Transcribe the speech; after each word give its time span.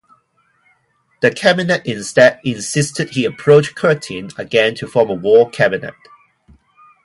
The 1.21 1.29
Cabinet 1.29 1.85
instead 1.85 2.39
insisted 2.43 3.11
he 3.11 3.23
approach 3.23 3.75
Curtin 3.75 4.31
again 4.35 4.73
to 4.77 4.87
form 4.87 5.11
a 5.11 5.13
war 5.13 5.47
cabinet. 5.51 5.93